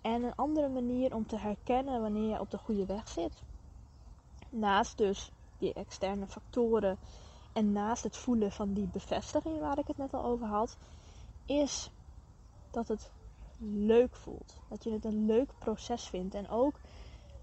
En 0.00 0.22
een 0.22 0.34
andere 0.34 0.68
manier 0.68 1.14
om 1.14 1.26
te 1.26 1.36
herkennen 1.36 2.00
wanneer 2.00 2.28
je 2.28 2.40
op 2.40 2.50
de 2.50 2.58
goede 2.58 2.86
weg 2.86 3.08
zit. 3.08 3.42
Naast 4.50 4.98
dus 4.98 5.30
die 5.58 5.72
externe 5.72 6.26
factoren. 6.26 6.98
En 7.52 7.72
naast 7.72 8.02
het 8.02 8.16
voelen 8.16 8.52
van 8.52 8.72
die 8.72 8.88
bevestiging 8.92 9.60
waar 9.60 9.78
ik 9.78 9.86
het 9.86 9.96
net 9.96 10.14
al 10.14 10.24
over 10.24 10.46
had. 10.46 10.76
Is 11.46 11.90
dat 12.74 12.88
het 12.88 13.10
leuk 13.58 14.16
voelt. 14.16 14.56
Dat 14.68 14.84
je 14.84 14.90
het 14.90 15.04
een 15.04 15.26
leuk 15.26 15.50
proces 15.58 16.08
vindt. 16.08 16.34
En 16.34 16.48
ook 16.48 16.74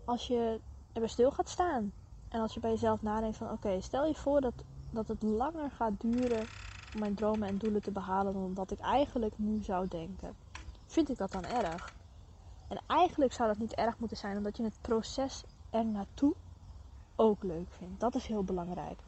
als 0.06 0.28
je 0.28 0.60
er 0.94 1.10
stil 1.10 1.32
gaat 1.32 1.50
staan. 1.50 1.92
En 2.30 2.42
als 2.42 2.54
je 2.54 2.60
bij 2.60 2.72
jezelf 2.72 3.02
nadenkt 3.02 3.38
van 3.38 3.52
oké, 3.52 3.82
stel 3.82 4.06
je 4.06 4.16
voor 4.16 4.42
dat, 4.42 4.54
dat 4.90 5.08
het 5.08 5.22
langer 5.22 5.72
gaat 5.72 6.02
duren 6.02 6.50
om 6.92 7.00
mijn 7.00 7.16
dromen 7.16 7.48
en 7.48 7.58
doelen 7.58 7.82
te 7.82 7.92
behalen 7.92 8.34
dan 8.34 8.54
wat 8.54 8.72
ik 8.72 8.80
eigenlijk 8.80 9.38
nu 9.38 9.64
zou 9.64 9.88
denken. 9.88 10.36
Vind 10.86 11.10
ik 11.10 11.18
dat 11.18 11.32
dan 11.32 11.46
erg? 11.46 11.94
En 12.68 12.82
eigenlijk 12.88 13.34
zou 13.34 13.50
dat 13.50 13.58
niet 13.58 13.74
erg 13.74 13.98
moeten 13.98 14.18
zijn, 14.18 14.38
omdat 14.38 14.58
je 14.58 14.64
het 14.64 14.78
proces 14.82 15.44
er 15.70 15.86
naartoe 15.86 16.36
ook 17.16 17.44
leuk 17.44 17.72
vindt. 17.72 18.00
Dat 18.00 18.16
is 18.16 18.26
heel 18.26 18.44
belangrijk. 18.44 19.00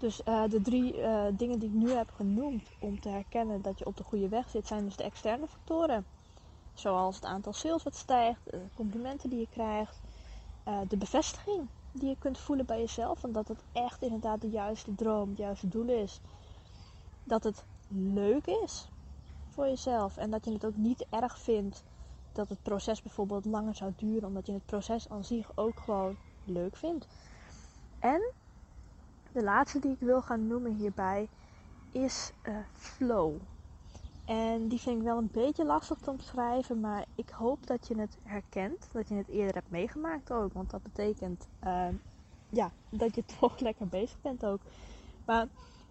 Dus 0.00 0.20
uh, 0.28 0.42
de 0.48 0.62
drie 0.62 0.98
uh, 0.98 1.24
dingen 1.32 1.58
die 1.58 1.68
ik 1.68 1.74
nu 1.74 1.90
heb 1.90 2.10
genoemd 2.10 2.68
om 2.78 3.00
te 3.00 3.08
herkennen 3.08 3.62
dat 3.62 3.78
je 3.78 3.86
op 3.86 3.96
de 3.96 4.04
goede 4.04 4.28
weg 4.28 4.48
zit, 4.48 4.66
zijn 4.66 4.84
dus 4.84 4.96
de 4.96 5.02
externe 5.02 5.46
factoren. 5.46 6.06
Zoals 6.74 7.14
het 7.14 7.24
aantal 7.24 7.52
sales 7.52 7.82
wat 7.82 7.96
stijgt, 7.96 8.40
de 8.44 8.60
complimenten 8.74 9.30
die 9.30 9.38
je 9.38 9.48
krijgt, 9.50 10.00
de 10.88 10.96
bevestiging 10.96 11.68
die 11.92 12.08
je 12.08 12.16
kunt 12.18 12.38
voelen 12.38 12.66
bij 12.66 12.78
jezelf. 12.78 13.24
En 13.24 13.32
dat 13.32 13.48
het 13.48 13.62
echt 13.72 14.02
inderdaad 14.02 14.40
de 14.40 14.48
juiste 14.48 14.94
droom, 14.94 15.28
het 15.28 15.38
juiste 15.38 15.68
doel 15.68 15.88
is. 15.88 16.20
Dat 17.24 17.44
het 17.44 17.64
leuk 17.88 18.46
is 18.46 18.88
voor 19.48 19.66
jezelf. 19.66 20.16
En 20.16 20.30
dat 20.30 20.44
je 20.44 20.52
het 20.52 20.64
ook 20.64 20.76
niet 20.76 21.06
erg 21.10 21.38
vindt 21.38 21.82
dat 22.32 22.48
het 22.48 22.62
proces 22.62 23.02
bijvoorbeeld 23.02 23.44
langer 23.44 23.74
zou 23.74 23.92
duren. 23.96 24.28
Omdat 24.28 24.46
je 24.46 24.52
het 24.52 24.66
proces 24.66 25.08
aan 25.08 25.24
zich 25.24 25.52
ook 25.54 25.80
gewoon 25.80 26.16
leuk 26.44 26.76
vindt. 26.76 27.06
En 27.98 28.32
de 29.32 29.42
laatste 29.42 29.78
die 29.78 29.92
ik 29.92 30.00
wil 30.00 30.22
gaan 30.22 30.46
noemen 30.46 30.74
hierbij 30.74 31.28
is 31.92 32.32
uh, 32.42 32.56
flow. 32.72 33.34
En 34.24 34.68
die 34.68 34.80
vind 34.80 34.96
ik 34.96 35.02
wel 35.02 35.18
een 35.18 35.30
beetje 35.32 35.64
lastig 35.64 35.98
te 35.98 36.10
omschrijven, 36.10 36.80
maar 36.80 37.04
ik 37.14 37.28
hoop 37.28 37.66
dat 37.66 37.88
je 37.88 38.00
het 38.00 38.18
herkent, 38.22 38.88
dat 38.92 39.08
je 39.08 39.14
het 39.14 39.28
eerder 39.28 39.54
hebt 39.54 39.70
meegemaakt 39.70 40.32
ook. 40.32 40.52
Want 40.52 40.70
dat 40.70 40.82
betekent 40.82 41.48
uh, 41.64 41.88
ja, 42.48 42.70
dat 42.90 43.14
je 43.14 43.24
toch 43.40 43.58
lekker 43.58 43.88
bezig 43.88 44.20
bent 44.20 44.46
ook. 44.46 44.60
Maar 45.26 45.48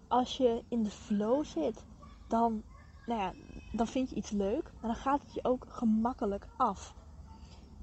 als 0.08 0.36
je 0.36 0.62
in 0.68 0.82
de 0.82 0.90
flow 0.90 1.44
zit, 1.44 1.84
dan, 2.28 2.62
nou 3.06 3.20
ja, 3.20 3.32
dan 3.72 3.86
vind 3.86 4.10
je 4.10 4.16
iets 4.16 4.30
leuk, 4.30 4.62
maar 4.62 4.90
dan 4.90 5.00
gaat 5.00 5.22
het 5.22 5.34
je 5.34 5.44
ook 5.44 5.66
gemakkelijk 5.68 6.46
af. 6.56 6.94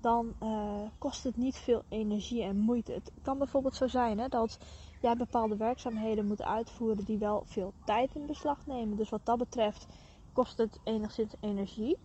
Dan 0.01 0.33
uh, 0.43 0.81
kost 0.97 1.23
het 1.23 1.37
niet 1.37 1.55
veel 1.55 1.83
energie 1.89 2.43
en 2.43 2.57
moeite. 2.57 2.91
Het 2.91 3.11
kan 3.21 3.37
bijvoorbeeld 3.37 3.75
zo 3.75 3.87
zijn 3.87 4.19
hè, 4.19 4.27
dat 4.27 4.57
jij 5.01 5.15
bepaalde 5.15 5.57
werkzaamheden 5.57 6.25
moet 6.25 6.41
uitvoeren 6.41 7.05
die 7.05 7.17
wel 7.17 7.43
veel 7.45 7.73
tijd 7.85 8.15
in 8.15 8.25
beslag 8.25 8.65
nemen. 8.65 8.97
Dus 8.97 9.09
wat 9.09 9.25
dat 9.25 9.37
betreft 9.37 9.87
kost 10.33 10.57
het 10.57 10.79
enigszins 10.83 11.33
energie. 11.39 11.97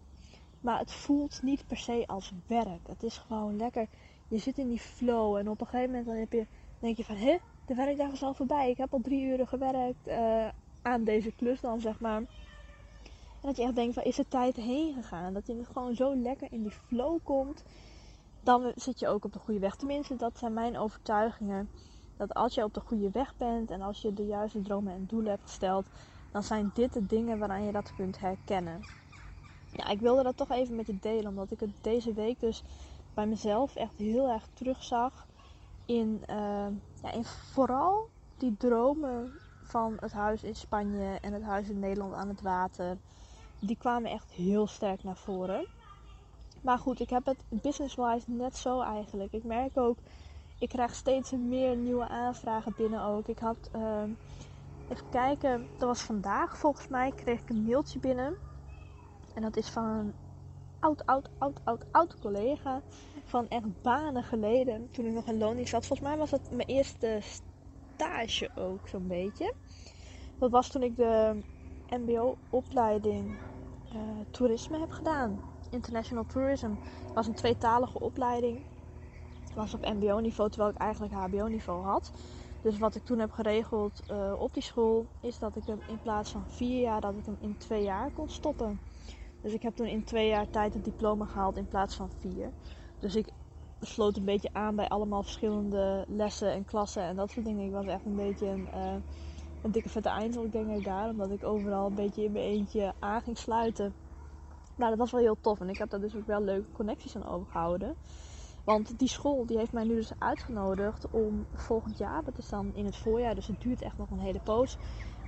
Maar 0.60 0.78
het 0.78 0.92
voelt 0.92 1.42
niet 1.42 1.66
per 1.66 1.76
se 1.76 2.04
als 2.06 2.32
werk. 2.46 2.86
Het 2.86 3.02
is 3.02 3.18
gewoon 3.18 3.56
lekker. 3.56 3.86
Je 4.28 4.38
zit 4.38 4.58
in 4.58 4.68
die 4.68 4.80
flow 4.80 5.36
en 5.36 5.48
op 5.48 5.60
een 5.60 5.66
gegeven 5.66 5.90
moment 5.90 6.06
dan 6.06 6.16
heb 6.16 6.32
je, 6.32 6.46
denk 6.78 6.96
je 6.96 7.04
van, 7.04 7.16
hé, 7.16 7.38
de 7.66 7.74
werkdag 7.74 8.12
is 8.12 8.22
al 8.22 8.34
voorbij. 8.34 8.70
Ik 8.70 8.76
heb 8.76 8.92
al 8.92 9.00
drie 9.00 9.24
uur 9.24 9.46
gewerkt 9.46 10.08
uh, 10.08 10.48
aan 10.82 11.04
deze 11.04 11.32
klus 11.32 11.60
dan, 11.60 11.80
zeg 11.80 12.00
maar. 12.00 12.16
En 12.16 13.48
dat 13.48 13.56
je 13.56 13.62
echt 13.62 13.74
denkt 13.74 13.94
van, 13.94 14.02
is 14.02 14.16
de 14.16 14.28
tijd 14.28 14.56
heen 14.56 14.94
gegaan? 14.94 15.32
Dat 15.32 15.46
je 15.46 15.64
gewoon 15.64 15.94
zo 15.94 16.16
lekker 16.16 16.52
in 16.52 16.62
die 16.62 16.70
flow 16.70 17.18
komt. 17.22 17.64
Dan 18.42 18.72
zit 18.74 18.98
je 18.98 19.08
ook 19.08 19.24
op 19.24 19.32
de 19.32 19.38
goede 19.38 19.60
weg. 19.60 19.76
Tenminste, 19.76 20.16
dat 20.16 20.38
zijn 20.38 20.52
mijn 20.52 20.78
overtuigingen. 20.78 21.68
Dat 22.16 22.34
als 22.34 22.54
je 22.54 22.64
op 22.64 22.74
de 22.74 22.80
goede 22.80 23.10
weg 23.10 23.36
bent 23.36 23.70
en 23.70 23.82
als 23.82 24.02
je 24.02 24.12
de 24.12 24.26
juiste 24.26 24.62
dromen 24.62 24.92
en 24.92 25.06
doelen 25.06 25.30
hebt 25.30 25.42
gesteld, 25.42 25.88
dan 26.30 26.42
zijn 26.42 26.70
dit 26.74 26.92
de 26.92 27.06
dingen 27.06 27.38
waaraan 27.38 27.64
je 27.64 27.72
dat 27.72 27.92
kunt 27.94 28.18
herkennen. 28.18 28.86
Ja, 29.70 29.88
ik 29.88 30.00
wilde 30.00 30.22
dat 30.22 30.36
toch 30.36 30.50
even 30.50 30.76
met 30.76 30.86
je 30.86 30.98
delen, 31.00 31.26
omdat 31.26 31.50
ik 31.50 31.60
het 31.60 31.70
deze 31.80 32.12
week 32.12 32.40
dus 32.40 32.62
bij 33.14 33.26
mezelf 33.26 33.76
echt 33.76 33.98
heel 33.98 34.28
erg 34.28 34.48
terugzag 34.52 35.26
in, 35.86 36.22
uh, 36.30 36.66
ja, 37.02 37.12
in 37.12 37.24
vooral 37.24 38.08
die 38.36 38.56
dromen 38.56 39.32
van 39.62 39.96
het 40.00 40.12
huis 40.12 40.42
in 40.42 40.54
Spanje 40.54 41.18
en 41.20 41.32
het 41.32 41.42
huis 41.42 41.68
in 41.68 41.78
Nederland 41.78 42.14
aan 42.14 42.28
het 42.28 42.40
water. 42.40 42.98
Die 43.58 43.76
kwamen 43.76 44.10
echt 44.10 44.30
heel 44.30 44.66
sterk 44.66 45.02
naar 45.04 45.16
voren. 45.16 45.66
Maar 46.62 46.78
goed, 46.78 47.00
ik 47.00 47.10
heb 47.10 47.26
het 47.26 47.44
business-wise 47.48 48.30
net 48.30 48.56
zo 48.56 48.80
eigenlijk. 48.80 49.32
Ik 49.32 49.44
merk 49.44 49.76
ook, 49.76 49.98
ik 50.62 50.68
krijg 50.68 50.94
steeds 50.94 51.30
meer 51.30 51.76
nieuwe 51.76 52.08
aanvragen 52.08 52.74
binnen 52.76 53.02
ook. 53.02 53.28
Ik 53.28 53.38
had, 53.38 53.70
uh, 53.76 54.02
even 54.88 55.08
kijken, 55.10 55.66
dat 55.78 55.88
was 55.88 56.02
vandaag 56.02 56.58
volgens 56.58 56.88
mij, 56.88 57.12
kreeg 57.14 57.40
ik 57.40 57.48
een 57.48 57.64
mailtje 57.64 57.98
binnen. 57.98 58.36
En 59.34 59.42
dat 59.42 59.56
is 59.56 59.68
van 59.68 59.84
een 59.84 60.14
oud, 60.80 61.06
oud, 61.06 61.28
oud, 61.38 61.60
oud, 61.64 61.84
oud 61.90 62.18
collega. 62.20 62.80
Van 63.24 63.48
echt 63.48 63.82
banen 63.82 64.22
geleden, 64.22 64.90
toen 64.90 65.06
ik 65.06 65.12
nog 65.12 65.26
in 65.26 65.38
loondienst 65.38 65.70
zat. 65.70 65.86
Volgens 65.86 66.08
mij 66.08 66.18
was 66.18 66.30
dat 66.30 66.50
mijn 66.50 66.68
eerste 66.68 67.18
stage 67.94 68.50
ook, 68.54 68.88
zo'n 68.88 69.06
beetje. 69.06 69.52
Dat 70.38 70.50
was 70.50 70.68
toen 70.68 70.82
ik 70.82 70.96
de 70.96 71.40
MBO-opleiding 71.88 73.36
uh, 73.94 74.00
toerisme 74.30 74.78
heb 74.78 74.90
gedaan. 74.90 75.40
International 75.70 76.26
Tourism. 76.26 76.70
Het 77.04 77.14
was 77.14 77.26
een 77.26 77.34
tweetalige 77.34 78.00
opleiding. 78.00 78.60
Het 79.52 79.60
was 79.60 79.74
op 79.74 79.94
MBO-niveau, 79.94 80.50
terwijl 80.50 80.72
ik 80.72 80.78
eigenlijk 80.78 81.12
HBO-niveau 81.12 81.84
had. 81.84 82.12
Dus 82.62 82.78
wat 82.78 82.94
ik 82.94 83.04
toen 83.04 83.18
heb 83.18 83.30
geregeld 83.30 84.02
uh, 84.10 84.34
op 84.38 84.54
die 84.54 84.62
school, 84.62 85.06
is 85.20 85.38
dat 85.38 85.56
ik 85.56 85.66
hem 85.66 85.80
in 85.86 85.98
plaats 86.02 86.30
van 86.30 86.44
vier 86.46 86.80
jaar, 86.80 87.00
dat 87.00 87.14
ik 87.16 87.24
hem 87.24 87.36
in 87.40 87.56
twee 87.56 87.82
jaar 87.82 88.10
kon 88.10 88.28
stoppen. 88.28 88.80
Dus 89.42 89.52
ik 89.52 89.62
heb 89.62 89.76
toen 89.76 89.86
in 89.86 90.04
twee 90.04 90.28
jaar 90.28 90.50
tijd 90.50 90.74
het 90.74 90.84
diploma 90.84 91.24
gehaald 91.24 91.56
in 91.56 91.66
plaats 91.66 91.94
van 91.94 92.10
vier. 92.18 92.50
Dus 93.00 93.16
ik 93.16 93.26
sloot 93.80 94.16
een 94.16 94.24
beetje 94.24 94.50
aan 94.52 94.76
bij 94.76 94.88
allemaal 94.88 95.22
verschillende 95.22 96.04
lessen 96.08 96.52
en 96.52 96.64
klassen 96.64 97.02
en 97.02 97.16
dat 97.16 97.30
soort 97.30 97.46
dingen. 97.46 97.66
Ik 97.66 97.72
was 97.72 97.86
echt 97.86 98.04
een 98.04 98.16
beetje 98.16 98.46
een, 98.46 98.68
uh, 98.74 98.94
een 99.62 99.70
dikke 99.70 99.88
vette 99.88 100.10
ik 100.76 100.84
daar. 100.84 101.08
Omdat 101.08 101.30
ik 101.30 101.44
overal 101.44 101.86
een 101.86 101.94
beetje 101.94 102.24
in 102.24 102.32
mijn 102.32 102.44
eentje 102.44 102.92
aan 102.98 103.22
ging 103.22 103.38
sluiten. 103.38 103.94
Maar 104.76 104.88
dat 104.88 104.98
was 104.98 105.10
wel 105.10 105.20
heel 105.20 105.38
tof. 105.40 105.60
En 105.60 105.68
ik 105.68 105.78
heb 105.78 105.90
daar 105.90 106.00
dus 106.00 106.16
ook 106.16 106.26
wel 106.26 106.42
leuke 106.42 106.72
connecties 106.72 107.16
aan 107.16 107.28
overgehouden. 107.28 107.96
Want 108.64 108.98
die 108.98 109.08
school 109.08 109.46
die 109.46 109.58
heeft 109.58 109.72
mij 109.72 109.84
nu 109.84 109.94
dus 109.94 110.12
uitgenodigd 110.18 111.10
om 111.10 111.46
volgend 111.52 111.98
jaar, 111.98 112.24
dat 112.24 112.38
is 112.38 112.48
dan 112.48 112.74
in 112.74 112.84
het 112.84 112.96
voorjaar, 112.96 113.34
dus 113.34 113.46
het 113.46 113.60
duurt 113.60 113.82
echt 113.82 113.98
nog 113.98 114.10
een 114.10 114.18
hele 114.18 114.40
poos, 114.40 114.78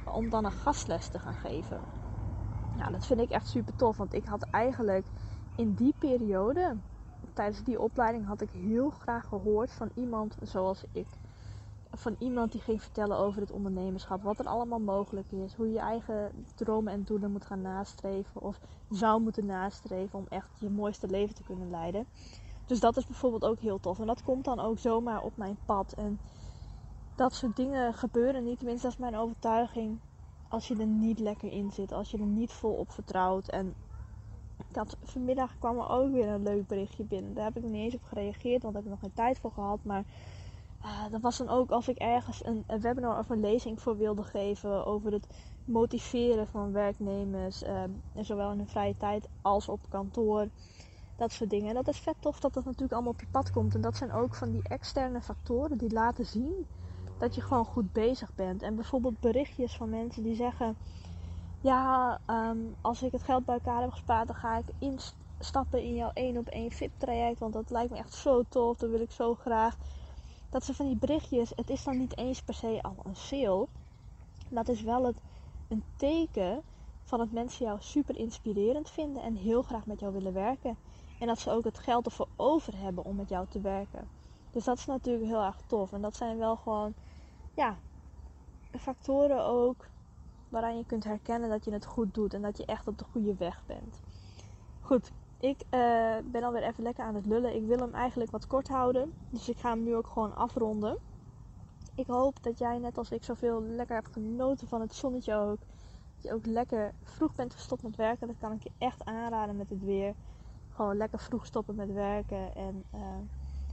om 0.05 0.29
dan 0.29 0.45
een 0.45 0.53
gastles 0.53 1.09
te 1.09 1.19
gaan 1.19 1.35
geven. 1.35 1.81
Ja, 2.76 2.91
dat 2.91 3.07
vind 3.07 3.21
ik 3.21 3.31
echt 3.31 3.49
super 3.49 3.76
tof. 3.76 3.97
Want 3.97 4.14
ik 4.14 4.25
had 4.25 4.47
eigenlijk 4.50 5.07
in 5.57 5.75
die 5.75 5.95
periode, 5.99 6.76
tijdens 7.33 7.62
die 7.62 7.81
opleiding, 7.81 8.26
had 8.26 8.41
ik 8.41 8.50
heel 8.50 8.91
graag 8.91 9.26
gehoord 9.26 9.73
van 9.73 9.91
iemand 9.95 10.37
zoals 10.43 10.85
ik. 10.93 11.07
Van 11.91 12.17
iemand 12.19 12.53
die 12.53 12.61
ging 12.61 12.83
vertellen 12.83 13.17
over 13.17 13.41
het 13.41 13.50
ondernemerschap. 13.50 14.23
Wat 14.23 14.38
er 14.38 14.47
allemaal 14.47 14.79
mogelijk 14.79 15.33
is. 15.33 15.55
Hoe 15.55 15.67
je 15.67 15.73
je 15.73 15.79
eigen 15.79 16.45
dromen 16.55 16.93
en 16.93 17.05
doelen 17.05 17.31
moet 17.31 17.47
gaan 17.47 17.62
nastreven. 17.62 18.41
Of 18.41 18.61
zou 18.88 19.21
moeten 19.21 19.47
nastreven 19.47 20.19
om 20.19 20.26
echt 20.29 20.49
je 20.59 20.71
mooiste 20.71 21.09
leven 21.09 21.35
te 21.35 21.43
kunnen 21.43 21.71
leiden. 21.71 22.07
Dus 22.66 22.80
dat 22.80 22.97
is 22.97 23.06
bijvoorbeeld 23.06 23.44
ook 23.44 23.61
heel 23.61 23.80
tof. 23.80 23.99
En 24.00 24.06
dat 24.06 24.23
komt 24.23 24.44
dan 24.44 24.61
ook 24.61 24.78
zomaar 24.78 25.23
op 25.23 25.37
mijn 25.37 25.56
pad. 25.64 25.92
En 25.92 26.18
dat 27.14 27.35
soort 27.35 27.56
dingen 27.56 27.94
gebeuren 27.94 28.44
niet. 28.44 28.59
Tenminste, 28.59 28.87
dat 28.87 28.92
is 28.97 29.02
mijn 29.02 29.16
overtuiging 29.16 29.99
als 30.49 30.68
je 30.68 30.76
er 30.76 30.87
niet 30.87 31.18
lekker 31.18 31.52
in 31.52 31.71
zit, 31.71 31.92
als 31.92 32.11
je 32.11 32.18
er 32.18 32.26
niet 32.26 32.52
vol 32.52 32.73
op 32.73 32.90
vertrouwt. 32.90 33.49
En 33.49 33.75
dat, 34.68 34.97
vanmiddag 35.02 35.59
kwam 35.59 35.78
er 35.78 35.88
ook 35.88 36.12
weer 36.12 36.28
een 36.28 36.42
leuk 36.42 36.66
berichtje 36.66 37.04
binnen. 37.04 37.35
Daar 37.35 37.44
heb 37.44 37.56
ik 37.56 37.62
niet 37.62 37.85
eens 37.85 37.94
op 37.94 38.02
gereageerd, 38.04 38.62
want 38.62 38.75
daar 38.75 38.83
heb 38.83 38.92
ik 38.92 38.99
nog 38.99 39.00
geen 39.00 39.25
tijd 39.25 39.38
voor 39.38 39.52
gehad. 39.52 39.78
Maar 39.83 40.04
uh, 40.83 41.11
dat 41.11 41.21
was 41.21 41.38
dan 41.38 41.49
ook 41.49 41.71
als 41.71 41.88
ik 41.88 41.99
ergens 41.99 42.44
een, 42.44 42.64
een, 42.66 42.80
webinar 42.80 43.18
of 43.18 43.30
een 43.30 43.40
lezing 43.40 43.80
voor 43.80 43.97
wilde 43.97 44.23
geven 44.23 44.87
over 44.87 45.12
het 45.12 45.26
motiveren 45.64 46.47
van 46.47 46.73
werknemers. 46.73 47.62
Uh, 47.62 47.83
zowel 48.21 48.50
in 48.50 48.59
hun 48.59 48.68
vrije 48.68 48.97
tijd 48.97 49.28
als 49.42 49.68
op 49.68 49.80
kantoor. 49.88 50.49
Dat 51.16 51.33
soort 51.33 51.50
dingen. 51.50 51.68
En 51.68 51.75
dat 51.75 51.88
is 51.88 51.99
vet 51.99 52.14
tof 52.21 52.40
dat 52.40 52.54
dat 52.54 52.64
natuurlijk 52.64 52.92
allemaal 52.92 53.12
op 53.12 53.21
je 53.21 53.26
pad 53.30 53.50
komt. 53.50 53.75
En 53.75 53.80
dat 53.80 53.97
zijn 53.97 54.12
ook 54.12 54.35
van 54.35 54.50
die 54.50 54.62
externe 54.68 55.21
factoren 55.21 55.78
die 55.78 55.92
laten 55.92 56.26
zien 56.26 56.66
dat 57.18 57.35
je 57.35 57.40
gewoon 57.40 57.64
goed 57.64 57.92
bezig 57.92 58.35
bent. 58.35 58.62
En 58.62 58.75
bijvoorbeeld 58.75 59.21
berichtjes 59.21 59.76
van 59.76 59.90
mensen 59.90 60.23
die 60.23 60.35
zeggen: 60.35 60.76
Ja, 61.61 62.18
ehm, 62.26 62.59
als 62.80 63.02
ik 63.02 63.12
het 63.12 63.23
geld 63.23 63.44
bij 63.44 63.54
elkaar 63.54 63.80
heb 63.80 63.90
gespaard, 63.90 64.26
dan 64.26 64.37
ga 64.37 64.56
ik 64.56 64.64
instappen 64.78 65.83
in 65.83 65.94
jouw 65.94 66.11
1 66.14 66.37
op 66.37 66.49
1 66.49 66.71
VIP 66.71 66.92
traject. 66.97 67.38
Want 67.38 67.52
dat 67.52 67.71
lijkt 67.71 67.90
me 67.90 67.97
echt 67.97 68.14
zo 68.14 68.42
tof, 68.49 68.76
dat 68.76 68.90
wil 68.90 69.00
ik 69.00 69.11
zo 69.11 69.35
graag. 69.35 69.76
Dat 70.50 70.64
ze 70.64 70.75
van 70.75 70.87
die 70.87 70.97
berichtjes, 70.97 71.52
het 71.56 71.71
is 71.71 71.85
dan 71.85 71.99
niet 71.99 72.16
eens 72.16 72.42
per 72.42 72.54
se 72.54 72.78
al 72.83 72.97
een 73.04 73.16
sale. 73.16 73.66
Het 74.54 74.68
is 74.68 74.83
wel 74.83 75.04
het, 75.04 75.16
een 75.68 75.83
teken 75.97 76.62
van 77.04 77.18
dat 77.18 77.30
mensen 77.30 77.64
jou 77.64 77.78
super 77.80 78.16
inspirerend 78.16 78.90
vinden 78.90 79.23
en 79.23 79.35
heel 79.35 79.62
graag 79.62 79.87
met 79.87 80.00
jou 80.00 80.12
willen 80.12 80.33
werken. 80.33 80.76
En 81.25 81.31
dat 81.31 81.38
ze 81.38 81.50
ook 81.50 81.64
het 81.64 81.78
geld 81.78 82.07
ervoor 82.07 82.28
over 82.37 82.76
hebben 82.76 83.04
om 83.04 83.16
met 83.16 83.28
jou 83.28 83.47
te 83.49 83.61
werken. 83.61 84.09
Dus 84.50 84.64
dat 84.64 84.78
is 84.78 84.87
natuurlijk 84.87 85.26
heel 85.26 85.43
erg 85.43 85.61
tof. 85.66 85.93
En 85.93 86.00
dat 86.00 86.16
zijn 86.16 86.38
wel 86.38 86.57
gewoon, 86.57 86.95
ja, 87.54 87.76
factoren 88.78 89.45
ook 89.45 89.87
waaraan 90.49 90.76
je 90.76 90.85
kunt 90.87 91.04
herkennen 91.04 91.49
dat 91.49 91.64
je 91.64 91.73
het 91.73 91.85
goed 91.87 92.14
doet 92.14 92.35
en 92.35 92.43
dat 92.43 92.57
je 92.57 92.64
echt 92.64 92.88
op 92.88 92.99
de 92.99 93.04
goede 93.12 93.35
weg 93.35 93.62
bent. 93.66 94.00
Goed, 94.81 95.12
ik 95.40 95.61
uh, 95.71 96.16
ben 96.25 96.43
alweer 96.43 96.62
even 96.62 96.83
lekker 96.83 97.04
aan 97.04 97.14
het 97.14 97.26
lullen. 97.26 97.54
Ik 97.54 97.66
wil 97.66 97.78
hem 97.78 97.95
eigenlijk 97.95 98.31
wat 98.31 98.47
kort 98.47 98.69
houden, 98.69 99.12
dus 99.31 99.49
ik 99.49 99.59
ga 99.59 99.71
hem 99.71 99.83
nu 99.83 99.97
ook 99.97 100.09
gewoon 100.09 100.37
afronden. 100.37 100.99
Ik 101.95 102.07
hoop 102.07 102.43
dat 102.43 102.59
jij 102.59 102.78
net 102.78 102.99
als 102.99 103.11
ik 103.11 103.25
zoveel 103.25 103.62
lekker 103.62 103.97
hebt 103.97 104.12
genoten 104.12 104.69
van 104.69 104.81
het 104.81 104.95
zonnetje 104.95 105.35
ook. 105.35 105.59
Dat 106.14 106.23
je 106.23 106.33
ook 106.33 106.47
lekker 106.47 106.95
vroeg 107.02 107.35
bent 107.35 107.54
gestopt 107.54 107.83
met 107.83 107.97
werken. 107.97 108.26
Dat 108.26 108.38
kan 108.38 108.52
ik 108.52 108.62
je 108.62 108.71
echt 108.78 109.04
aanraden 109.04 109.57
met 109.57 109.71
het 109.71 109.85
weer. 109.85 110.14
Gewoon 110.75 110.97
lekker 110.97 111.19
vroeg 111.19 111.47
stoppen 111.47 111.75
met 111.75 111.93
werken 111.93 112.54
en... 112.54 112.85
Uh, 112.95 113.00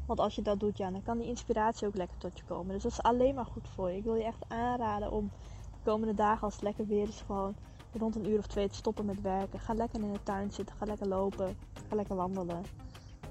want 0.06 0.20
als 0.20 0.36
je 0.36 0.42
dat 0.42 0.60
doet, 0.60 0.78
ja, 0.78 0.92
dan 0.92 1.04
kan 1.04 1.18
die 1.18 1.28
inspiratie 1.28 1.88
ook 1.88 1.96
lekker 1.96 2.18
tot 2.18 2.38
je 2.38 2.44
komen. 2.46 2.74
Dus 2.74 2.84
dat 2.84 2.92
is 2.92 3.02
alleen 3.02 3.36
maar 3.36 3.46
goed 3.46 3.68
voor 3.68 3.90
je. 3.90 3.98
Ik 3.98 4.04
wil 4.04 4.16
je 4.16 4.24
echt 4.24 4.46
aanraden 4.48 5.12
om 5.12 5.30
de 5.72 5.78
komende 5.84 6.14
dagen, 6.14 6.44
als 6.44 6.54
het 6.54 6.64
lekker 6.64 6.86
weer 6.86 7.08
is, 7.08 7.24
gewoon 7.26 7.56
rond 8.00 8.16
een 8.16 8.30
uur 8.30 8.38
of 8.38 8.48
twee 8.48 8.70
te 8.70 8.76
stoppen 8.76 9.06
met 9.06 9.22
werken. 9.22 9.60
Ga 9.60 9.74
lekker 9.74 10.02
in 10.02 10.14
de 10.14 10.24
tuin 10.24 10.52
zitten, 10.52 10.76
ga 10.76 10.86
lekker 10.86 11.08
lopen, 11.08 11.58
ga 11.90 11.96
lekker 11.96 12.16
wandelen. 12.16 12.64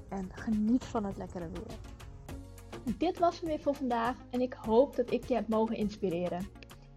En 0.09 0.29
geniet 0.33 0.85
van 0.85 1.05
het 1.05 1.17
lekkere 1.17 1.49
weer. 1.49 1.77
Dit 2.97 3.19
was 3.19 3.39
het 3.39 3.47
weer 3.47 3.59
voor 3.59 3.75
vandaag 3.75 4.15
en 4.29 4.41
ik 4.41 4.53
hoop 4.53 4.95
dat 4.95 5.11
ik 5.11 5.27
je 5.27 5.33
heb 5.33 5.47
mogen 5.47 5.75
inspireren. 5.75 6.47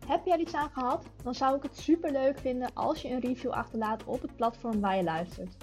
Heb 0.07 0.25
jij 0.25 0.35
er 0.35 0.41
iets 0.41 0.55
aan 0.55 0.71
gehad? 0.71 1.07
Dan 1.23 1.35
zou 1.35 1.57
ik 1.57 1.63
het 1.63 1.79
super 1.79 2.13
leuk 2.13 2.39
vinden 2.39 2.75
als 2.75 3.03
je 3.03 3.11
een 3.11 3.21
review 3.21 3.51
achterlaat 3.51 4.05
op 4.05 4.23
het 4.23 4.37
platform 4.37 4.81
waar 4.81 4.97
je 4.97 5.05
luistert. 5.05 5.57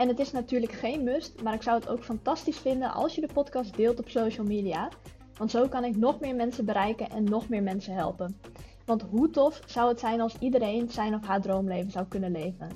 En 0.00 0.08
het 0.08 0.18
is 0.18 0.32
natuurlijk 0.32 0.72
geen 0.72 1.04
must, 1.04 1.42
maar 1.42 1.54
ik 1.54 1.62
zou 1.62 1.78
het 1.78 1.88
ook 1.88 2.04
fantastisch 2.04 2.58
vinden 2.58 2.92
als 2.92 3.14
je 3.14 3.20
de 3.20 3.32
podcast 3.32 3.76
deelt 3.76 3.98
op 3.98 4.08
social 4.08 4.46
media. 4.46 4.88
Want 5.36 5.50
zo 5.50 5.68
kan 5.68 5.84
ik 5.84 5.96
nog 5.96 6.20
meer 6.20 6.34
mensen 6.34 6.64
bereiken 6.64 7.10
en 7.10 7.24
nog 7.24 7.48
meer 7.48 7.62
mensen 7.62 7.94
helpen. 7.94 8.40
Want 8.84 9.02
hoe 9.02 9.30
tof 9.30 9.60
zou 9.66 9.88
het 9.88 10.00
zijn 10.00 10.20
als 10.20 10.36
iedereen 10.38 10.90
zijn 10.90 11.14
of 11.14 11.26
haar 11.26 11.40
droomleven 11.40 11.90
zou 11.90 12.06
kunnen 12.06 12.32
leven? 12.32 12.70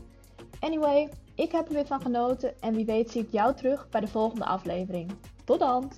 Anyway, 0.61 1.09
ik 1.35 1.53
heb 1.53 1.67
er 1.67 1.75
weer 1.75 1.87
van 1.87 2.01
genoten 2.01 2.61
en 2.61 2.75
wie 2.75 2.85
weet 2.85 3.11
zie 3.11 3.23
ik 3.23 3.33
jou 3.33 3.55
terug 3.55 3.89
bij 3.89 4.01
de 4.01 4.09
volgende 4.09 4.45
aflevering. 4.45 5.11
Tot 5.45 5.59
dan! 5.59 5.93